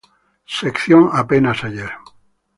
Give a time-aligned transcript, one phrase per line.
[0.47, 1.91] Sección Apenas ayer.